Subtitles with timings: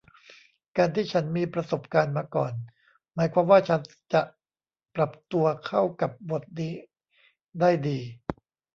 [0.77, 2.53] การที่ฉันมีประสบการณ์มาก่อน
[3.13, 3.79] หมายความว่าฉัน
[4.13, 4.21] จะ
[4.95, 6.73] ปรับตัวเข้ากับบทนี้
[7.59, 7.99] ได้ดี